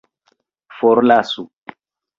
forlasu 0.79 1.43